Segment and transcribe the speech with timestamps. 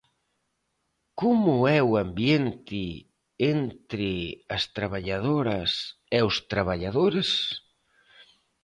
[1.21, 2.83] Como é o ambiente
[3.55, 4.11] entre
[4.55, 5.71] as traballadoras
[6.17, 7.29] e os traballadores?